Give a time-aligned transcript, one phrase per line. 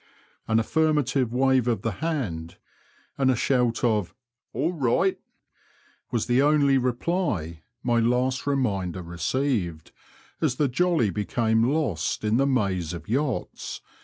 [0.47, 2.57] An affirmative wave of the hand
[3.19, 4.15] and a shout of
[4.51, 5.19] "All right!"
[6.11, 9.91] was the only reply my last reminder received,
[10.41, 13.79] as the jolly became lost in the maze of yachts